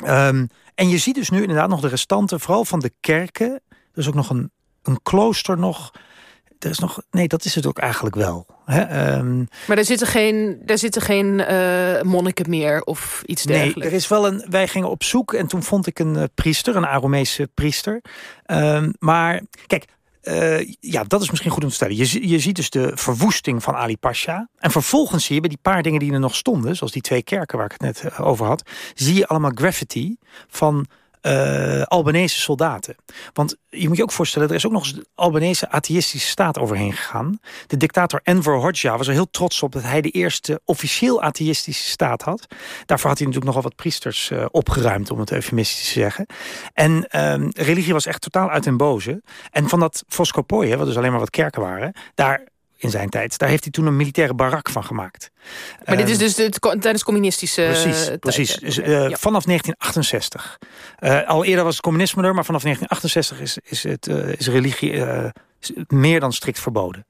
Um, 0.06 0.48
en 0.74 0.88
je 0.88 0.98
ziet 0.98 1.14
dus 1.14 1.30
nu 1.30 1.40
inderdaad 1.40 1.68
nog 1.68 1.80
de 1.80 1.88
restanten, 1.88 2.40
vooral 2.40 2.64
van 2.64 2.80
de 2.80 2.92
kerken. 3.00 3.50
Er 3.68 3.98
is 3.98 4.08
ook 4.08 4.14
nog 4.14 4.30
een, 4.30 4.50
een 4.82 5.02
klooster 5.02 5.58
nog. 5.58 5.90
Er 6.58 6.70
is 6.70 6.78
nog, 6.78 7.02
nee, 7.10 7.28
dat 7.28 7.44
is 7.44 7.54
het 7.54 7.66
ook 7.66 7.78
eigenlijk 7.78 8.14
wel. 8.14 8.46
Hè? 8.64 8.80
Ehm, 8.80 9.38
maar 9.66 9.78
er 9.78 9.84
zitten 9.84 10.06
geen, 10.06 10.62
er 10.66 10.78
zitten 10.78 11.02
geen 11.02 11.44
uh, 11.50 12.02
monniken 12.02 12.50
meer 12.50 12.82
of 12.82 13.22
iets 13.26 13.42
dergelijks? 13.42 13.76
Nee, 13.76 13.88
er 13.88 13.92
is 13.92 14.08
wel 14.08 14.26
een, 14.26 14.46
wij 14.48 14.68
gingen 14.68 14.90
op 14.90 15.02
zoek 15.02 15.32
en 15.32 15.46
toen 15.46 15.62
vond 15.62 15.86
ik 15.86 15.98
een 15.98 16.14
uh, 16.14 16.24
priester, 16.34 16.76
een 16.76 16.86
Aromese 16.86 17.50
priester. 17.54 18.02
Um, 18.46 18.94
maar 18.98 19.42
kijk, 19.66 19.84
uh, 20.22 20.72
ja, 20.80 21.04
dat 21.04 21.22
is 21.22 21.30
misschien 21.30 21.50
goed 21.50 21.62
om 21.62 21.68
te 21.68 21.74
stellen. 21.74 21.96
Je, 21.96 22.28
je 22.28 22.38
ziet 22.38 22.56
dus 22.56 22.70
de 22.70 22.90
verwoesting 22.94 23.62
van 23.62 23.74
Ali 23.74 23.96
Pasha. 23.96 24.48
En 24.58 24.70
vervolgens 24.70 25.24
zie 25.24 25.34
je 25.34 25.40
bij 25.40 25.50
die 25.50 25.58
paar 25.62 25.82
dingen 25.82 26.00
die 26.00 26.12
er 26.12 26.20
nog 26.20 26.34
stonden... 26.34 26.76
zoals 26.76 26.92
die 26.92 27.02
twee 27.02 27.22
kerken 27.22 27.56
waar 27.56 27.66
ik 27.66 27.72
het 27.72 27.80
net 27.80 28.12
eh, 28.12 28.26
over 28.26 28.46
had... 28.46 28.70
zie 28.94 29.14
je 29.14 29.26
allemaal 29.26 29.50
graffiti 29.54 30.16
van 30.48 30.86
uh, 31.22 31.82
Albanese 31.82 32.40
soldaten. 32.40 32.96
Want 33.32 33.56
je 33.68 33.88
moet 33.88 33.96
je 33.96 34.02
ook 34.02 34.12
voorstellen, 34.12 34.48
er 34.48 34.54
is 34.54 34.66
ook 34.66 34.72
nog 34.72 34.84
eens 34.84 35.00
Albanese 35.14 35.70
atheïstische 35.70 36.28
staat 36.28 36.58
overheen 36.58 36.92
gegaan. 36.92 37.38
De 37.66 37.76
dictator 37.76 38.20
Enver 38.22 38.56
Hoxha 38.56 38.96
was 38.96 39.06
er 39.06 39.12
heel 39.12 39.30
trots 39.30 39.62
op 39.62 39.72
dat 39.72 39.82
hij 39.82 40.00
de 40.00 40.10
eerste 40.10 40.60
officieel 40.64 41.22
atheïstische 41.22 41.90
staat 41.90 42.22
had. 42.22 42.46
Daarvoor 42.86 43.08
had 43.08 43.18
hij 43.18 43.26
natuurlijk 43.26 43.54
nogal 43.54 43.62
wat 43.62 43.76
priesters 43.76 44.30
uh, 44.30 44.44
opgeruimd, 44.50 45.10
om 45.10 45.18
het 45.20 45.32
eufemistisch 45.32 45.86
te 45.86 45.98
zeggen. 46.00 46.26
En 46.72 47.20
um, 47.32 47.50
religie 47.54 47.92
was 47.92 48.06
echt 48.06 48.20
totaal 48.20 48.50
uit 48.50 48.64
den 48.64 48.76
boze. 48.76 49.22
En 49.50 49.68
van 49.68 49.80
dat 49.80 50.04
Voskopoje, 50.08 50.76
wat 50.76 50.86
dus 50.86 50.96
alleen 50.96 51.10
maar 51.10 51.20
wat 51.20 51.30
kerken 51.30 51.62
waren, 51.62 51.92
daar 52.14 52.48
in 52.80 52.90
zijn 52.90 53.08
tijd. 53.08 53.38
Daar 53.38 53.48
heeft 53.48 53.62
hij 53.62 53.72
toen 53.72 53.86
een 53.86 53.96
militaire 53.96 54.34
barak 54.34 54.70
van 54.70 54.84
gemaakt. 54.84 55.30
Maar 55.84 55.96
dit 55.96 56.08
is 56.08 56.12
ehm, 56.12 56.24
dus 56.24 56.36
het, 56.36 56.60
tijdens 56.60 57.04
communistische 57.04 57.62
Precies, 57.62 58.10
precies. 58.20 58.56
Dus, 58.56 58.78
uh, 58.78 58.86
vanaf 58.98 59.44
1968. 59.44 60.58
Uh, 60.98 61.28
al 61.28 61.44
eerder 61.44 61.64
was 61.64 61.74
het 61.74 61.82
communisme 61.82 62.22
er, 62.22 62.34
maar 62.34 62.44
vanaf 62.44 62.62
1968 62.62 63.40
is, 63.40 63.58
is, 63.72 63.82
het, 63.82 64.08
uh, 64.08 64.38
is 64.38 64.48
religie 64.48 65.04
meer 65.86 66.20
dan 66.20 66.32
strikt 66.32 66.60
verboden. 66.60 67.06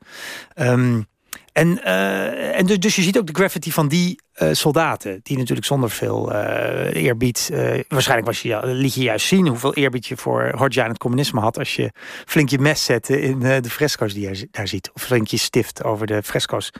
Um, 0.57 1.09
en, 1.53 1.81
uh, 1.85 2.59
en 2.59 2.67
dus, 2.67 2.79
dus 2.79 2.97
je 2.97 3.03
ziet 3.03 3.19
ook 3.19 3.27
de 3.27 3.35
graffiti 3.35 3.73
van 3.73 3.89
die 3.89 4.21
uh, 4.43 4.49
soldaten. 4.53 5.21
Die 5.23 5.39
natuurlijk 5.39 5.67
zonder 5.67 5.91
veel 5.91 6.33
uh, 6.33 6.95
eerbied... 6.95 7.51
waarschijnlijk 7.89 8.27
was 8.29 8.43
je, 8.43 8.61
liet 8.63 8.95
je 8.95 9.03
juist 9.03 9.27
zien 9.27 9.47
hoeveel 9.47 9.75
eerbied 9.75 10.07
je 10.07 10.17
voor 10.17 10.53
Hodja 10.57 10.83
en 10.83 10.89
het 10.89 10.99
communisme 10.99 11.41
had... 11.41 11.59
als 11.59 11.77
je 11.77 11.91
flink 12.27 12.49
je 12.49 12.59
mes 12.59 12.85
zette 12.85 13.21
in 13.21 13.39
de 13.39 13.71
fresco's 13.71 14.15
die 14.15 14.29
je 14.29 14.49
daar 14.51 14.69
ziet. 14.69 14.91
Of 14.95 15.03
flink 15.03 15.27
je 15.29 15.37
stift 15.37 15.85
over 15.85 16.07
de 16.07 16.23
fresco's 16.23 16.71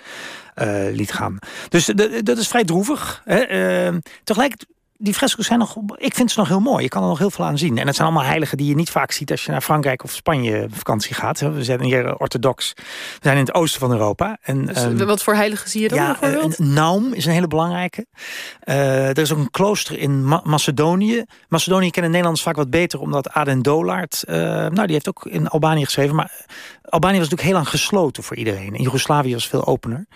liet 0.93 1.13
gaan. 1.13 1.39
Dus 1.69 1.85
dat 2.23 2.39
is 2.39 2.49
vrij 2.49 2.65
droevig. 2.65 3.23
Hè? 3.25 3.39
Ehm, 3.39 3.99
tegelijkertijd 4.25 4.79
die 5.03 5.15
fresco's 5.15 5.47
zijn 5.47 5.59
nog, 5.59 5.77
ik 5.97 6.15
vind 6.15 6.31
ze 6.31 6.39
nog 6.39 6.49
heel 6.49 6.61
mooi. 6.61 6.83
Je 6.83 6.89
kan 6.89 7.03
er 7.03 7.09
nog 7.09 7.19
heel 7.19 7.31
veel 7.31 7.45
aan 7.45 7.59
zien. 7.59 7.79
En 7.79 7.87
het 7.87 7.97
zijn 7.97 8.09
allemaal 8.09 8.27
heiligen 8.27 8.57
die 8.57 8.67
je 8.67 8.75
niet 8.75 8.91
vaak 8.91 9.13
ziet 9.13 9.31
als 9.31 9.45
je 9.45 9.51
naar 9.51 9.61
Frankrijk 9.61 10.05
of 10.05 10.13
Spanje 10.13 10.67
vakantie 10.71 11.15
gaat. 11.15 11.41
We 11.41 11.65
zijn 11.65 11.83
hier 11.83 12.17
orthodox. 12.17 12.73
We 12.77 12.83
zijn 13.21 13.37
in 13.37 13.45
het 13.45 13.55
oosten 13.55 13.81
van 13.81 13.93
Europa. 13.93 14.39
En, 14.43 14.67
dus, 14.67 14.83
um, 14.83 15.07
wat 15.07 15.23
voor 15.23 15.35
heiligen 15.35 15.71
zie 15.71 15.83
je 15.83 15.89
dan 15.89 15.99
ja, 15.99 16.17
bijvoorbeeld? 16.21 16.59
Naum 16.59 17.13
is 17.13 17.25
een 17.25 17.33
hele 17.33 17.47
belangrijke. 17.47 18.07
Uh, 18.65 19.09
er 19.09 19.19
is 19.19 19.33
ook 19.33 19.39
een 19.39 19.51
klooster 19.51 19.99
in 19.99 20.25
Ma 20.25 20.41
Macedonië. 20.45 21.25
Macedonië 21.49 21.91
kennen 21.91 22.11
Nederlanders 22.11 22.45
vaak 22.45 22.57
wat 22.57 22.71
beter, 22.71 23.01
omdat 23.01 23.31
Aden 23.31 23.63
Dolaert, 23.63 24.25
uh, 24.29 24.37
nou 24.37 24.85
die 24.85 24.93
heeft 24.93 25.09
ook 25.09 25.27
in 25.27 25.49
Albanië 25.49 25.85
geschreven. 25.85 26.15
Maar 26.17 26.47
Albanië 26.91 27.19
was 27.19 27.29
natuurlijk 27.29 27.49
heel 27.49 27.57
lang 27.57 27.69
gesloten 27.69 28.23
voor 28.23 28.37
iedereen. 28.37 28.75
En 28.75 28.83
Joegoslavië 28.83 29.33
was 29.33 29.49
veel 29.49 29.67
opener. 29.67 30.07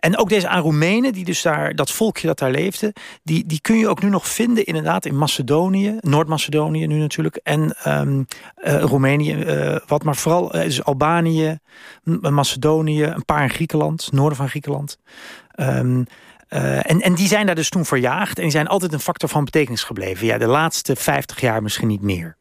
En 0.00 0.18
ook 0.18 0.28
deze 0.28 0.48
Roemenen, 0.48 1.12
die 1.12 1.24
dus 1.24 1.42
daar, 1.42 1.74
dat 1.74 1.90
volkje 1.90 2.26
dat 2.26 2.38
daar 2.38 2.50
leefde, 2.50 2.94
die, 3.22 3.46
die 3.46 3.60
kun 3.60 3.78
je 3.78 3.88
ook 3.88 4.02
nu 4.02 4.08
nog 4.08 4.28
vinden 4.28 4.64
inderdaad 4.64 5.06
in 5.06 5.18
Macedonië, 5.18 5.96
Noord-Macedonië 6.00 6.86
nu 6.86 6.98
natuurlijk, 6.98 7.36
en 7.36 7.76
um, 7.86 8.26
Roemenië 8.54 9.34
uh, 9.34 9.76
wat, 9.86 10.04
maar 10.04 10.16
vooral 10.16 10.56
uh, 10.56 10.62
dus 10.62 10.84
Albanië, 10.84 11.58
Macedonië, 12.20 13.02
een 13.02 13.24
paar 13.24 13.42
in 13.42 13.50
Griekenland, 13.50 14.12
noorden 14.12 14.36
van 14.36 14.48
Griekenland. 14.48 14.98
Uh, 16.48 16.90
en, 16.90 17.00
en 17.00 17.14
die 17.14 17.28
zijn 17.28 17.46
daar 17.46 17.54
dus 17.54 17.68
toen 17.68 17.84
verjaagd 17.84 18.36
en 18.36 18.42
die 18.42 18.52
zijn 18.52 18.66
altijd 18.66 18.92
een 18.92 19.00
factor 19.00 19.28
van 19.28 19.44
betekenis 19.44 19.82
gebleven. 19.82 20.26
Ja, 20.26 20.38
de 20.38 20.46
laatste 20.46 20.96
50 20.96 21.40
jaar 21.40 21.62
misschien 21.62 21.88
niet 21.88 22.02
meer. 22.02 22.36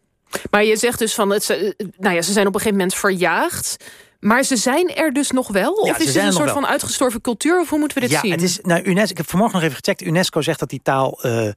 Maar 0.51 0.63
je 0.63 0.77
zegt 0.77 0.99
dus 0.99 1.13
van, 1.13 1.29
het, 1.29 1.75
nou 1.97 2.15
ja, 2.15 2.21
ze 2.21 2.31
zijn 2.31 2.47
op 2.47 2.53
een 2.53 2.59
gegeven 2.59 2.77
moment 2.77 2.97
verjaagd. 2.97 3.77
Maar 4.25 4.44
ze 4.44 4.56
zijn 4.56 4.95
er 4.95 5.13
dus 5.13 5.31
nog 5.31 5.48
wel? 5.48 5.74
Of 5.74 6.00
is 6.00 6.13
het 6.13 6.24
een 6.24 6.33
soort 6.33 6.51
van 6.51 6.66
uitgestorven 6.66 7.22
cultuur? 7.22 7.60
Of 7.60 7.69
hoe 7.69 7.80
moeten 7.80 8.01
we 8.01 8.07
dit 8.07 8.19
zien? 8.19 8.31
Het 8.31 8.42
is, 8.42 8.60
nou, 8.62 8.81
UNESCO, 8.83 9.12
ik 9.12 9.18
heb 9.18 9.30
vanmorgen 9.30 9.56
nog 9.56 9.66
even 9.66 9.77
gecheckt. 9.83 10.01
UNESCO 10.01 10.42
zegt 10.42 10.60
dat 10.60 10.69
die 10.69 10.80
taal 10.83 11.19
uh, 11.25 11.50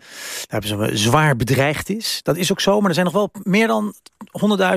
zwaar 0.93 1.37
bedreigd 1.37 1.89
is. 1.89 2.21
Dat 2.23 2.37
is 2.37 2.51
ook 2.51 2.61
zo, 2.61 2.81
maar 2.81 2.89
er 2.89 2.95
zijn 2.95 3.07
nog 3.07 3.15
wel 3.15 3.31
meer 3.43 3.67
dan 3.67 3.95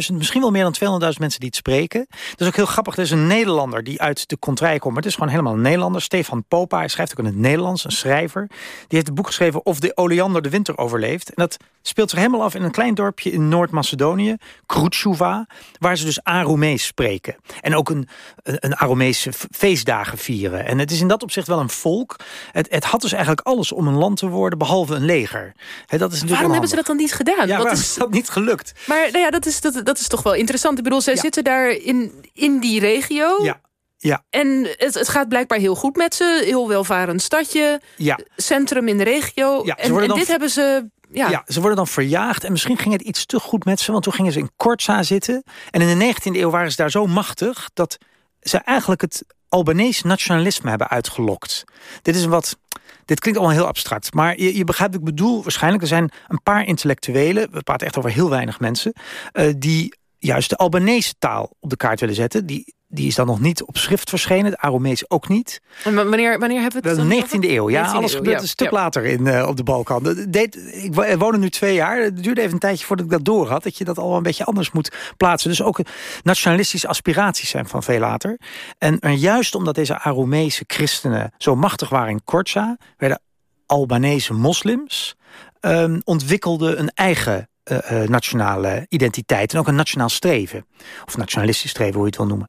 100.000, 0.10 0.14
misschien 0.14 0.42
wel 0.42 0.52
meer 0.52 0.72
dan 0.72 1.02
200.000 1.02 1.18
mensen 1.20 1.40
die 1.40 1.50
het 1.50 1.56
spreken. 1.56 2.06
Dat 2.10 2.40
is 2.40 2.48
ook 2.48 2.56
heel 2.56 2.66
grappig. 2.66 2.96
Er 2.96 3.04
is 3.04 3.12
een 3.12 3.28
Nederlander 3.28 3.84
die 3.84 4.02
uit 4.02 4.30
de 4.30 4.40
contraille 4.40 4.80
komt. 4.80 4.94
Maar 4.94 5.02
het 5.02 5.12
is 5.12 5.18
gewoon 5.18 5.32
helemaal 5.32 5.54
een 5.54 5.62
Nederlander. 5.62 6.02
Stefan 6.02 6.44
Popa, 6.48 6.78
hij 6.78 6.88
schrijft 6.88 7.12
ook 7.12 7.20
in 7.20 7.26
het 7.26 7.36
Nederlands, 7.36 7.84
een 7.84 7.92
schrijver. 7.92 8.48
Die 8.48 8.58
heeft 8.88 9.08
een 9.08 9.16
boek 9.16 9.28
geschreven 9.28 9.66
Of 9.66 9.80
de 9.80 9.98
oleander 9.98 10.42
de 10.42 10.50
winter 10.50 10.78
overleeft. 10.78 11.28
En 11.28 11.34
dat 11.36 11.58
speelt 11.82 12.10
zich 12.10 12.20
helemaal 12.20 12.44
af 12.44 12.56
in 12.56 12.64
een 12.64 12.72
klein 12.72 12.94
dorpje 12.94 13.32
in 13.32 13.50
Noord-Macedonië, 13.50 14.36
Krutsuva, 14.66 15.48
waar 15.80 15.98
ze 15.98 16.06
dus 16.06 16.24
Aromees 16.24 16.86
spreken. 16.86 17.36
En 17.62 17.76
ook 17.76 17.81
een, 17.90 18.08
een 18.44 18.76
Aromese 18.76 19.32
feestdagen 19.52 20.18
vieren. 20.18 20.66
En 20.66 20.80
het 20.80 20.92
is 20.92 21.02
in 21.02 21.08
dat 21.08 21.24
opzicht 21.24 21.48
wel 21.48 21.60
een 21.60 21.70
volk. 21.70 22.16
Het, 22.52 22.68
het 22.70 22.84
had 22.84 23.02
dus 23.02 23.12
eigenlijk 23.12 23.48
alles 23.48 23.72
om 23.72 23.88
een 23.88 23.98
land 23.98 24.18
te 24.18 24.28
worden, 24.28 24.60
behalve 24.60 24.96
een 24.96 25.06
leger. 25.06 25.54
dat 25.88 26.12
is 26.12 26.24
waarom 26.24 26.52
hebben 26.52 26.70
ze 26.70 26.76
dat 26.76 26.86
dan 26.86 26.98
niet 26.98 27.14
gedaan? 27.14 27.48
Ja, 27.48 27.58
Wat 27.58 27.72
is 27.72 27.94
dat 27.94 28.12
niet 28.12 28.30
gelukt? 28.30 28.74
Maar 28.86 29.12
nou 29.12 29.24
ja, 29.24 29.30
dat, 29.30 29.46
is, 29.46 29.62
dat, 29.62 29.86
dat 29.86 30.00
is 30.00 30.08
toch 30.08 30.24
wel 30.24 30.34
interessant. 30.34 30.78
Ik 30.78 30.84
bedoel, 30.84 31.02
zij 31.02 31.16
zitten 31.16 31.44
daar 31.44 31.70
in, 31.70 32.26
in 32.34 32.60
die 32.60 32.80
regio. 32.80 33.44
Ja. 33.44 33.62
Ja. 33.98 34.24
En 34.30 34.68
het, 34.78 34.94
het, 34.94 35.10
gaat 35.10 35.28
blijkbaar 35.28 35.58
heel 35.58 35.76
goed 35.76 35.96
met 35.96 36.16
ze. 36.16 36.42
Heel 36.46 36.68
welvarend 36.68 37.22
stadje. 37.22 37.82
Ja. 37.98 38.20
Centrum 38.36 38.88
in 38.88 38.98
de 38.98 39.04
regio. 39.04 39.62
Ja, 39.66 39.76
en, 39.76 39.98
en 39.98 40.14
dit 40.14 40.28
hebben 40.28 40.50
ze 40.50 40.90
ja. 41.14 41.44
ze 41.48 41.60
worden 41.60 41.78
dan 41.78 41.88
verjaagd. 41.88 42.44
En 42.44 42.52
misschien 42.52 42.78
ging 42.78 42.94
het 42.94 43.02
iets 43.02 43.26
te 43.26 43.40
goed 43.40 43.66
met 43.66 43.80
ze. 43.80 43.92
Want 43.92 44.04
toen 44.04 44.14
gingen 44.14 44.32
ze 44.32 44.40
in 44.40 44.52
Kortza 44.56 45.04
zitten. 45.04 45.44
En 45.70 45.82
in 45.82 46.00
de 46.00 46.14
19e 46.14 46.36
eeuw 46.36 46.50
waren 46.50 46.72
ze 46.72 46.78
daar 46.78 46.92
zo 46.92 47.08
machtig... 47.08 47.70
dat 47.74 47.98
ze 48.42 48.58
eigenlijk 48.58 49.02
het 49.02 49.26
Albanese 49.50 50.08
nationalisme 50.08 50.70
hebben 50.70 50.90
uitgelokt. 50.90 51.64
Dit 52.02 52.16
is 52.16 52.26
wat... 52.26 52.58
Dit 53.06 53.20
klinkt 53.20 53.40
allemaal 53.40 53.58
heel 53.58 53.68
abstract, 53.68 54.14
maar 54.14 54.40
je, 54.40 54.64
begrijpt 54.64 54.96
ik 54.96 55.04
bedoel. 55.04 55.42
Waarschijnlijk, 55.42 55.82
er 55.82 55.90
zijn 55.90 56.12
een 56.28 56.44
paar 56.44 56.66
intellectuelen... 56.66 57.52
we 57.52 57.62
praten 57.62 57.88
echt 57.88 57.98
over 57.98 58.12
heel 58.12 58.30
weinig 58.30 58.60
mensen... 58.60 58.94
Uh, 59.34 59.54
die 59.58 59.96
juist 60.18 60.50
de 60.50 60.56
Albanese 60.56 61.14
taal 61.20 61.56
op 61.60 61.70
de 61.70 61.76
kaart 61.76 62.00
willen 62.00 62.16
zetten. 62.16 62.46
Die 62.46 62.76
die 62.92 63.08
is 63.08 63.16
dan 63.16 63.26
nog 63.26 63.40
niet 63.40 63.64
op 63.64 63.78
schrift 63.78 64.10
verschenen. 64.10 64.52
De 64.52 64.58
Aromees 64.58 65.10
ook 65.10 65.28
niet. 65.28 65.62
En 65.84 65.96
wanneer, 65.96 66.40
wanneer 66.40 66.62
hebben 66.62 66.82
we 66.82 66.90
het 66.90 67.30
De 67.32 67.40
19e 67.40 67.50
eeuw, 67.50 67.70
ja. 67.70 67.92
alles 67.92 68.14
gebeurt 68.14 68.42
een 68.42 68.48
stuk 68.48 68.72
later 68.72 69.06
in, 69.06 69.26
uh, 69.26 69.48
op 69.48 69.58
de 69.58 69.64
Balkan. 69.64 70.26
Deed, 70.30 70.56
ik 70.74 70.96
woon 71.18 71.34
er 71.34 71.40
nu 71.40 71.50
twee 71.50 71.74
jaar. 71.74 72.02
Het 72.02 72.24
duurde 72.24 72.42
even 72.42 72.54
een 72.54 72.60
tijdje 72.60 72.86
voordat 72.86 73.06
ik 73.06 73.12
dat 73.12 73.26
door 73.26 73.50
had. 73.50 73.64
Dat 73.64 73.78
je 73.78 73.84
dat 73.84 73.98
al 73.98 74.16
een 74.16 74.24
beetje 74.24 74.46
anders 74.46 74.72
moet 74.72 74.96
plaatsen. 75.18 75.50
Dus 75.50 75.62
ook 75.62 75.80
nationalistische 76.24 76.88
aspiraties 76.88 77.50
zijn 77.50 77.68
van 77.68 77.84
veel 77.84 78.00
later. 78.00 78.40
En, 78.78 79.00
en 79.00 79.18
juist 79.18 79.56
omdat 79.56 79.76
deze 79.76 80.00
Aromese 80.00 80.64
christenen 80.68 81.34
zo 81.38 81.56
machtig 81.56 81.90
waren 81.90 82.10
in 82.10 82.22
Korça... 82.22 82.84
werden 82.98 83.22
Albanese 83.66 84.34
moslims 84.34 85.16
um, 85.62 86.02
ontwikkelden 86.04 86.80
een 86.80 86.92
eigen 86.94 87.50
uh, 87.72 88.08
nationale 88.08 88.86
identiteit. 88.90 89.54
En 89.54 89.60
ook 89.60 89.68
een 89.68 89.76
nationaal 89.76 90.10
streven. 90.10 90.66
Of 91.06 91.18
nationalistisch 91.18 91.70
streven, 91.70 91.94
hoe 91.94 92.04
je 92.04 92.08
het 92.08 92.18
wil 92.18 92.28
noemen. 92.28 92.48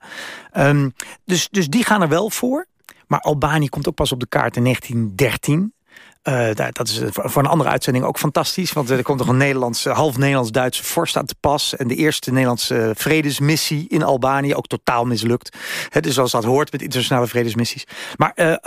Um, 0.57 0.95
dus, 1.25 1.49
dus 1.49 1.69
die 1.69 1.85
gaan 1.85 2.03
er 2.03 2.09
wel 2.09 2.31
voor. 2.31 2.67
Maar 3.07 3.21
Albanië 3.21 3.69
komt 3.69 3.89
ook 3.89 3.95
pas 3.95 4.13
op 4.13 4.21
de 4.21 4.27
kaart 4.27 4.57
in 4.57 4.63
1913. 4.63 5.75
Uh, 6.23 6.49
dat 6.71 6.89
is 6.89 7.01
voor 7.11 7.43
een 7.43 7.49
andere 7.49 7.71
uitzending 7.71 8.05
ook 8.05 8.19
fantastisch. 8.19 8.73
Want 8.73 8.91
er 8.91 9.03
komt 9.03 9.19
nog 9.19 9.29
een 9.29 9.37
Nederlandse, 9.37 9.91
half 9.91 10.17
Nederlands-Duitse 10.17 10.85
vorst 10.85 11.17
aan 11.17 11.27
te 11.27 11.35
pas. 11.41 11.77
En 11.77 11.89
de 11.89 11.95
eerste 11.95 12.31
Nederlandse 12.31 12.93
vredesmissie 12.97 13.89
in 13.89 14.03
Albanië. 14.03 14.55
Ook 14.55 14.67
totaal 14.67 15.05
mislukt. 15.05 15.57
He, 15.89 16.01
dus 16.01 16.15
zoals 16.15 16.31
dat 16.31 16.45
hoort 16.45 16.73
met 16.73 16.83
internationale 16.83 17.27
vredesmissies. 17.27 17.85
Maar 18.17 18.59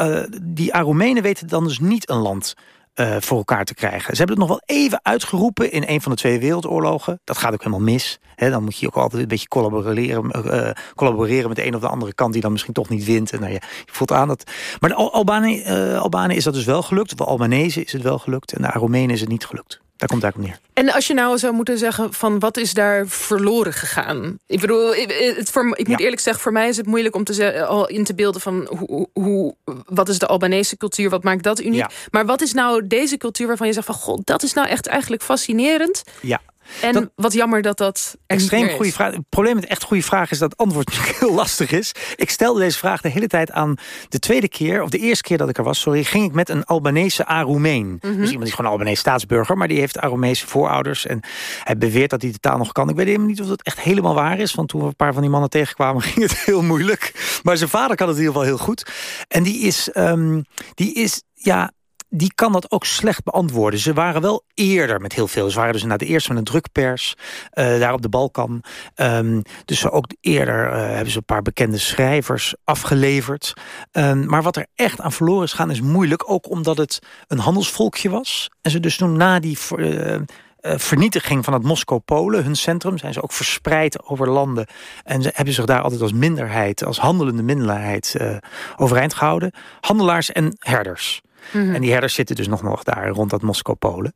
die 0.42 0.74
Aromenen 0.74 1.24
weten 1.24 1.48
dan 1.48 1.64
dus 1.64 1.80
niet 1.80 2.10
een 2.10 2.18
land 2.18 2.56
uh, 2.96 3.16
voor 3.20 3.38
elkaar 3.38 3.66
te 3.66 3.74
krijgen. 3.74 4.16
Ze 4.16 4.24
hebben 4.24 4.40
het 4.40 4.48
nog 4.48 4.48
wel 4.48 4.78
even 4.78 5.00
uitgeroepen 5.04 5.72
in 5.72 5.84
een 5.88 6.02
van 6.02 6.12
de 6.12 6.18
twee 6.18 6.40
wereldoorlogen. 6.40 7.20
Dat 7.24 7.38
gaat 7.38 7.54
ook 7.54 7.64
helemaal 7.64 7.86
mis. 7.86 8.20
He, 8.36 8.50
dan 8.50 8.64
moet 8.64 8.78
je 8.78 8.88
ook 8.88 8.96
altijd 8.96 9.22
een 9.22 9.28
beetje 9.28 9.48
collaboreren, 9.48 10.32
uh, 10.46 10.70
collaboreren 10.96 11.48
met 11.48 11.58
de 11.58 11.66
een 11.66 11.75
of 11.75 11.82
de 11.82 11.88
andere 11.88 12.14
kant... 12.14 12.34
die 12.34 12.42
dan 12.42 12.52
misschien 12.52 12.74
toch 12.74 12.90
niet 12.90 13.06
wint. 13.06 13.32
En, 13.32 13.40
nou 13.40 13.52
ja, 13.54 13.60
je 13.86 13.92
voelt 13.92 14.12
aan 14.12 14.28
dat... 14.28 14.52
Maar 14.80 14.90
de 14.90 14.96
Albanië, 14.96 15.64
uh, 15.64 16.02
Albanië 16.02 16.36
is 16.36 16.44
dat 16.44 16.54
dus 16.54 16.66
wel 16.66 16.82
gelukt. 16.82 17.18
De 17.18 17.24
Albanese 17.24 17.84
is 17.84 17.92
het 17.92 18.02
wel 18.02 18.20
gelukt. 18.20 18.54
En 18.54 18.62
de 18.62 18.72
Aromenen 18.72 19.16
is 19.16 19.22
het 19.22 19.30
niet 19.30 19.46
gelukt. 19.46 19.84
Daar 19.98 20.10
komt 20.10 20.22
het 20.22 20.34
eigenlijk 20.34 20.62
neer. 20.75 20.86
En 20.86 20.94
als 20.94 21.08
je 21.08 21.14
nou 21.14 21.38
zou 21.38 21.54
moeten 21.54 21.78
zeggen 21.78 22.14
van 22.14 22.40
wat 22.40 22.58
is 22.58 22.74
daar 22.74 23.08
verloren 23.08 23.74
gegaan? 23.74 24.40
Ik 24.48 24.60
bedoel, 24.60 24.94
het 24.96 25.50
voor, 25.50 25.78
ik 25.78 25.88
moet 25.88 26.00
eerlijk 26.00 26.22
zeggen, 26.22 26.44
voor 26.44 26.52
mij 26.52 26.68
is 26.68 26.78
het 26.78 26.86
moeilijk 26.86 27.16
om 27.16 27.24
te 27.24 27.34
zeggen, 27.34 27.68
al 27.68 27.88
in 27.88 28.04
te 28.04 28.16
beelden 28.16 28.42
van 28.42 28.68
hoe, 28.78 29.08
hoe, 29.14 29.56
wat 29.86 30.10
is 30.10 30.20
de 30.20 30.28
Albanese 30.28 30.78
cultuur, 30.78 31.10
wat 31.10 31.24
maakt 31.24 31.44
dat 31.44 31.62
uniek? 31.62 31.86
Maar 32.12 32.25
wat 32.25 32.42
is 32.42 32.54
nou 32.54 32.88
deze 32.88 33.18
cultuur 33.18 33.48
waarvan 33.48 33.68
je 33.68 33.74
zegt 33.74 33.86
van 33.86 33.96
god, 33.96 34.25
dat 34.25 34.44
is 34.44 34.54
nou 34.54 34.68
echt 34.68 34.88
eigenlijk 34.88 35.24
fascinerend? 35.24 36.04
Ja. 36.22 36.42
En 36.82 37.12
wat 37.16 37.34
jammer 37.34 37.62
dat 37.62 37.78
dat 37.78 38.18
Extreem 38.28 38.70
goede 38.70 38.92
vraag. 38.92 39.14
Het 39.14 39.30
probleem 39.30 39.56
met 39.56 39.66
echt 39.66 39.84
goede 39.84 40.04
vraag 40.04 40.32
is 40.32 40.40
dat 40.40 40.52
het 40.52 40.60
antwoord 40.60 40.98
heel 41.20 41.34
lastig 41.34 41.72
is. 41.72 41.92
Ik 42.16 42.30
stelde 42.30 42.60
deze 42.60 42.78
vraag 42.78 43.02
de 43.02 43.10
hele 43.10 43.28
tijd 43.28 43.52
aan 43.52 43.76
de 44.10 44.20
tweede 44.20 44.48
keer... 44.48 44.82
of 44.82 44.90
de 44.90 44.98
eerste 44.98 45.24
keer 45.24 45.38
dat 45.38 45.50
ik 45.50 45.58
er 45.58 45.64
was, 45.64 45.80
sorry... 45.80 46.04
ging 46.04 46.26
ik 46.26 46.34
met 46.34 46.50
een 46.50 46.64
Albanese 46.64 47.26
Aroemeen. 47.26 47.88
Mm 47.88 48.00
Dus 48.18 48.28
iemand 48.30 48.46
die 48.46 48.56
gewoon 48.56 48.72
Albanese 48.72 49.00
staatsburger... 49.00 49.58
maar 49.58 49.68
die 49.68 49.80
heeft 49.80 50.00
Aromese 50.00 50.48
voorouders. 50.48 51.06
En 51.06 51.20
hij 51.64 51.78
beweert 51.78 52.10
dat 52.10 52.22
hij 52.22 52.32
de 52.32 52.40
taal 52.40 52.58
nog 52.58 52.72
kan. 52.72 52.90
Ik 52.90 52.96
weet 52.96 53.06
helemaal 53.06 53.28
niet 53.28 53.42
of 53.42 53.48
dat 53.48 53.62
echt 53.62 53.80
helemaal 53.80 54.14
waar 54.14 54.40
is... 54.40 54.54
want 54.54 54.70
toen 54.70 54.82
we 54.82 54.88
een 54.88 54.96
paar 54.96 55.14
van 55.14 55.22
die 55.22 55.32
mannen 55.32 55.50
tegenkwamen... 55.50 56.02
ging 56.12 56.30
het 56.30 56.38
heel 56.38 56.62
moeilijk. 56.62 57.12
Maar 57.44 57.58
zijn 57.58 57.70
vader 57.70 57.96
kan 57.96 58.08
het 58.08 58.18
in 58.18 58.24
ieder 58.24 58.40
geval 58.40 58.56
heel 58.56 58.66
goed. 58.66 58.86
En 59.28 59.44
die 59.44 59.60
is... 59.60 59.90
Um, 59.94 60.46
die 60.74 60.94
is 60.94 61.24
ja, 61.34 61.72
die 62.18 62.32
kan 62.36 62.52
dat 62.52 62.72
ook 62.72 62.86
slecht 62.86 63.24
beantwoorden. 63.24 63.80
Ze 63.80 63.94
waren 63.94 64.22
wel 64.22 64.44
eerder 64.54 65.02
met 65.02 65.14
heel 65.14 65.28
veel. 65.28 65.50
Ze 65.50 65.58
waren 65.58 65.74
dus 65.74 65.84
na 65.84 65.98
de 65.98 66.06
eerste 66.06 66.30
met 66.30 66.38
een 66.38 66.44
drukpers, 66.44 67.16
uh, 67.54 67.80
daar 67.80 67.94
op 67.94 68.02
de 68.02 68.10
Balkan. 68.10 68.64
Um, 68.96 69.42
dus 69.66 69.90
ook 69.90 70.06
eerder 70.22 70.68
uh, 70.68 70.74
hebben 70.74 71.12
ze 71.12 71.18
een 71.18 71.26
paar 71.26 71.42
bekende 71.42 71.78
schrijvers 71.78 72.56
afgeleverd. 72.64 73.54
Um, 73.92 74.26
maar 74.26 74.44
wat 74.44 74.56
er 74.56 74.68
echt 74.76 75.02
aan 75.02 75.12
verloren 75.12 75.44
is 75.44 75.54
gaan 75.54 75.72
is 75.72 75.82
moeilijk. 75.82 76.30
Ook 76.30 76.50
omdat 76.50 76.78
het 76.78 77.00
een 77.28 77.40
handelsvolkje 77.40 78.10
was. 78.10 78.50
En 78.62 78.72
ze 78.72 78.80
dus 78.80 78.98
toen 78.98 79.18
na 79.18 79.40
die... 79.40 79.58
Uh, 79.78 80.18
vernietiging 80.78 81.44
van 81.44 81.54
het 81.54 81.64
Moskou-Polen, 81.64 82.44
hun 82.44 82.56
centrum, 82.56 82.98
zijn 82.98 83.14
ze 83.14 83.24
ook 83.24 83.32
verspreid 83.32 84.04
over 84.04 84.30
landen. 84.30 84.68
En 85.04 85.22
ze 85.22 85.32
hebben 85.34 85.54
zich 85.54 85.66
daar 85.66 85.82
altijd 85.82 86.02
als 86.02 86.14
minderheid, 86.14 86.86
als 86.86 87.00
handelende 87.00 87.44
minderheid 87.44 88.16
uh, 88.22 88.38
overeind 88.76 89.14
gehouden. 89.14 89.52
Handelaars 89.80 90.32
en 90.32 90.56
herders. 90.60 91.22
Mhm. 91.52 91.74
En 91.74 91.82
die 91.82 91.92
herders 91.92 92.14
zitten 92.14 92.36
dus 92.36 92.48
nog, 92.48 92.64
nog 92.64 92.84
daar 92.84 93.10
rond 93.10 93.30
dat 93.30 93.42
Moskou-Polen. 93.42 94.14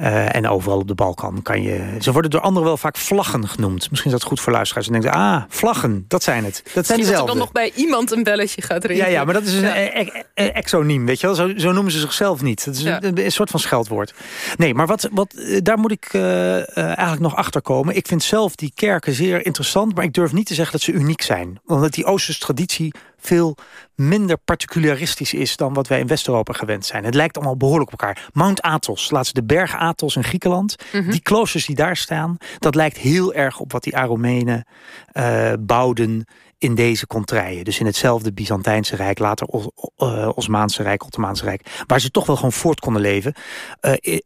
Uh, 0.00 0.34
en 0.34 0.48
overal 0.48 0.78
op 0.78 0.88
de 0.88 0.94
Balkan 0.94 1.42
kan 1.42 1.62
je... 1.62 1.96
Ze 2.00 2.12
worden 2.12 2.30
door 2.30 2.40
anderen 2.40 2.68
wel 2.68 2.76
vaak 2.76 2.96
vlaggen 2.96 3.48
genoemd. 3.48 3.90
Misschien 3.90 4.12
is 4.12 4.18
dat 4.18 4.28
goed 4.28 4.40
voor 4.40 4.52
luisteraars. 4.52 4.86
En 4.86 4.92
denken 4.92 5.12
ah, 5.12 5.42
vlaggen, 5.48 6.04
dat 6.08 6.22
zijn 6.22 6.44
het. 6.44 6.62
Dat 6.74 6.86
zijn 6.86 6.98
dezelfde. 6.98 7.10
dat 7.10 7.20
er 7.20 7.26
dan 7.26 7.36
nog 7.36 7.52
bij 7.52 7.72
iemand 7.74 8.10
een 8.10 8.22
belletje 8.22 8.62
gaat 8.62 8.84
ringen. 8.84 9.04
Ja, 9.04 9.10
ja 9.10 9.24
maar 9.24 9.34
dat 9.34 9.42
is 9.42 9.52
een 9.52 9.62
ja. 9.62 9.76
e 9.76 10.24
e 10.34 10.46
exoniem, 10.46 11.06
weet 11.06 11.20
je 11.20 11.26
wel. 11.26 11.36
Zo, 11.36 11.52
zo, 11.56 11.72
noemen 11.72 11.92
ze 11.92 11.98
zichzelf 11.98 12.42
niet. 12.42 12.64
Dat 12.64 12.74
is 12.74 12.82
ja. 12.82 13.02
een, 13.02 13.24
een, 13.24 13.32
soort 13.32 13.50
van 13.50 13.60
scheldwoord. 13.60 14.14
Nee, 14.56 14.74
maar 14.74 14.86
wat, 14.86 15.08
wat, 15.12 15.34
daar 15.62 15.78
moet 15.78 15.92
ik 15.92 16.12
uh, 16.12 16.22
uh, 16.22 16.64
eigenlijk 16.76 17.20
nog 17.20 17.36
achter 17.36 17.62
komen. 17.62 17.96
Ik 17.96 18.06
vind 18.06 18.22
zelf 18.22 18.54
die 18.54 18.72
kerken 18.74 19.12
zeer 19.12 19.46
interessant... 19.46 19.94
maar 19.94 20.04
ik 20.04 20.12
durf 20.12 20.32
niet 20.32 20.46
te 20.46 20.54
zeggen 20.54 20.72
dat 20.72 20.82
ze 20.82 20.92
uniek 20.92 21.22
zijn. 21.22 21.60
Omdat 21.66 21.92
die 21.92 22.04
Oosterse 22.04 22.40
traditie 22.40 22.94
veel 23.26 23.56
minder 23.94 24.38
particularistisch 24.38 25.34
is 25.34 25.56
dan 25.56 25.74
wat 25.74 25.88
wij 25.88 26.00
in 26.00 26.06
West-Europa 26.06 26.52
gewend 26.52 26.86
zijn. 26.86 27.04
Het 27.04 27.14
lijkt 27.14 27.36
allemaal 27.36 27.56
behoorlijk 27.56 27.92
op 27.92 28.00
elkaar. 28.00 28.28
Mount 28.32 28.62
Athos, 28.62 29.10
laatst 29.10 29.34
de 29.34 29.44
berg 29.44 29.76
Athos 29.76 30.16
in 30.16 30.24
Griekenland. 30.24 30.76
Mm 30.92 31.00
-hmm. 31.00 31.10
Die 31.10 31.20
kloosters 31.20 31.66
die 31.66 31.76
daar 31.76 31.96
staan, 31.96 32.36
dat 32.58 32.74
lijkt 32.74 32.96
heel 32.96 33.34
erg 33.34 33.58
op 33.58 33.72
wat 33.72 33.82
die 33.82 33.96
Aromenen 33.96 34.66
uh, 35.12 35.52
bouwden 35.60 36.26
in 36.58 36.74
deze 36.74 37.06
contraien. 37.06 37.64
Dus 37.64 37.80
in 37.80 37.86
hetzelfde 37.86 38.32
Byzantijnse 38.32 38.96
Rijk, 38.96 39.18
later 39.18 39.46
Os 39.46 39.68
uh, 39.98 40.28
Osmaanse 40.34 40.82
Rijk, 40.82 41.04
Ottomaanse 41.04 41.44
Rijk. 41.44 41.82
Waar 41.86 42.00
ze 42.00 42.10
toch 42.10 42.26
wel 42.26 42.36
gewoon 42.36 42.52
voort 42.52 42.80
konden 42.80 43.02
leven 43.02 43.34
uh, 43.80 44.18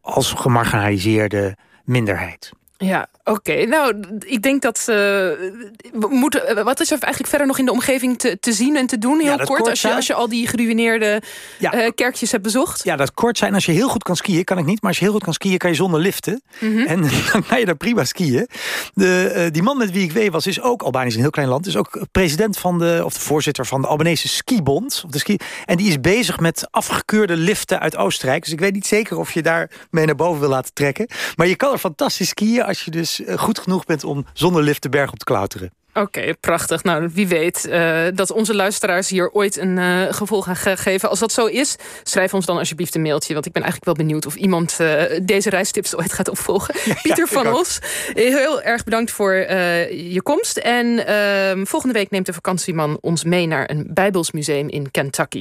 als 0.00 0.32
gemarginaliseerde 0.32 1.56
minderheid. 1.84 2.52
Ja, 2.84 3.08
oké. 3.24 3.64
Nou, 3.64 3.94
ik 4.18 4.42
denk 4.42 4.62
dat 4.62 4.78
uh, 4.78 4.86
we 4.86 6.06
moeten. 6.10 6.64
Wat 6.64 6.80
is 6.80 6.90
er 6.90 6.98
eigenlijk 6.98 7.28
verder 7.28 7.46
nog 7.46 7.58
in 7.58 7.64
de 7.64 7.72
omgeving 7.72 8.18
te, 8.18 8.38
te 8.40 8.52
zien 8.52 8.76
en 8.76 8.86
te 8.86 8.98
doen? 8.98 9.20
Heel 9.20 9.30
ja, 9.30 9.36
kort, 9.36 9.48
kort, 9.48 9.70
als, 9.70 9.80
je, 9.80 9.94
als 9.94 10.06
je 10.06 10.14
al 10.14 10.28
die 10.28 10.48
geruineerde 10.48 11.22
ja. 11.58 11.74
uh, 11.74 11.90
kerkjes 11.94 12.30
hebt 12.30 12.42
bezocht. 12.42 12.84
Ja, 12.84 12.96
dat 12.96 13.14
kort 13.14 13.38
zijn. 13.38 13.54
Als 13.54 13.64
je 13.64 13.72
heel 13.72 13.88
goed 13.88 14.02
kan 14.02 14.16
skiën, 14.16 14.44
kan 14.44 14.58
ik 14.58 14.64
niet. 14.64 14.80
Maar 14.80 14.90
als 14.90 14.98
je 14.98 15.04
heel 15.04 15.14
goed 15.14 15.24
kan 15.24 15.32
skiën, 15.32 15.58
kan 15.58 15.70
je 15.70 15.76
zonder 15.76 16.00
liften. 16.00 16.42
Mm 16.58 16.72
-hmm. 16.72 16.86
En 16.86 17.00
dan 17.32 17.46
kan 17.46 17.58
je 17.58 17.64
daar 17.64 17.76
prima 17.76 18.04
skiën. 18.04 18.48
De, 18.94 19.32
uh, 19.36 19.46
die 19.50 19.62
man 19.62 19.76
met 19.76 19.90
wie 19.90 20.04
ik 20.04 20.12
weet 20.12 20.30
was, 20.30 20.46
is 20.46 20.60
ook 20.60 20.82
Albanië 20.82 21.06
is 21.06 21.14
een 21.14 21.20
heel 21.20 21.30
klein 21.30 21.48
land. 21.48 21.66
Is 21.66 21.76
ook 21.76 22.06
president 22.12 22.58
van 22.58 22.78
de, 22.78 23.02
of 23.04 23.14
de 23.14 23.20
voorzitter 23.20 23.66
van 23.66 23.80
de 23.82 23.86
Albanese 23.86 24.28
skibond. 24.28 25.02
Of 25.04 25.10
de 25.10 25.18
ski, 25.18 25.36
en 25.64 25.76
die 25.76 25.88
is 25.88 26.00
bezig 26.00 26.40
met 26.40 26.68
afgekeurde 26.70 27.36
liften 27.36 27.80
uit 27.80 27.96
Oostenrijk. 27.96 28.42
Dus 28.42 28.52
ik 28.52 28.60
weet 28.60 28.72
niet 28.72 28.86
zeker 28.86 29.18
of 29.18 29.32
je 29.32 29.42
daar 29.42 29.70
mee 29.90 30.06
naar 30.06 30.14
boven 30.14 30.40
wil 30.40 30.48
laten 30.48 30.72
trekken. 30.72 31.08
Maar 31.36 31.46
je 31.46 31.56
kan 31.56 31.72
er 31.72 31.78
fantastisch 31.78 32.28
skiën 32.28 32.62
als 32.74 32.84
je 32.84 32.90
dus 32.90 33.20
goed 33.36 33.58
genoeg 33.58 33.84
bent 33.84 34.04
om 34.04 34.26
zonder 34.32 34.62
lift 34.62 34.82
de 34.82 34.88
berg 34.88 35.12
op 35.12 35.18
te 35.18 35.24
klauteren. 35.24 35.72
Oké, 35.96 36.18
okay, 36.18 36.34
prachtig. 36.34 36.82
Nou, 36.82 37.10
wie 37.12 37.28
weet 37.28 37.66
uh, 37.68 38.00
dat 38.14 38.30
onze 38.30 38.54
luisteraars 38.54 39.08
hier 39.08 39.30
ooit 39.30 39.56
een 39.56 39.76
uh, 39.76 40.02
gevolg 40.10 40.44
gaan 40.44 40.76
geven. 40.76 41.08
Als 41.08 41.18
dat 41.18 41.32
zo 41.32 41.46
is, 41.46 41.76
schrijf 42.02 42.34
ons 42.34 42.46
dan 42.46 42.58
alsjeblieft 42.58 42.94
een 42.94 43.02
mailtje. 43.02 43.32
Want 43.34 43.46
ik 43.46 43.52
ben 43.52 43.62
eigenlijk 43.62 43.96
wel 43.96 44.06
benieuwd 44.06 44.26
of 44.26 44.34
iemand 44.34 44.78
uh, 44.80 45.02
deze 45.22 45.50
reistips 45.50 45.96
ooit 45.96 46.12
gaat 46.12 46.28
opvolgen. 46.28 46.74
Ja, 46.84 46.94
Pieter 47.02 47.26
ja, 47.30 47.42
van 47.42 47.54
Os, 47.54 47.78
heel 48.14 48.62
erg 48.62 48.84
bedankt 48.84 49.10
voor 49.10 49.32
je 49.32 50.20
komst. 50.22 50.56
En 50.56 51.06
ehm, 51.06 51.64
volgende 51.64 51.94
week 51.94 52.10
neemt 52.10 52.26
de 52.26 52.32
vakantieman 52.32 52.98
ons 53.00 53.24
mee 53.24 53.46
naar 53.46 53.70
een 53.70 53.86
Bijbelsmuseum 53.90 54.68
in 54.68 54.90
Kentucky. 54.90 55.32